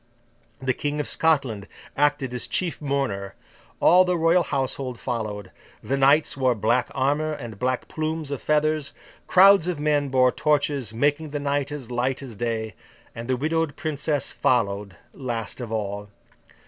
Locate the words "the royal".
4.03-4.41